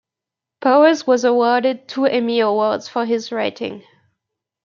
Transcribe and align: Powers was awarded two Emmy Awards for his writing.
Powers 0.61 1.05
was 1.05 1.23
awarded 1.25 1.87
two 1.87 2.05
Emmy 2.07 2.39
Awards 2.39 2.87
for 2.89 3.05
his 3.05 3.31
writing. 3.31 3.83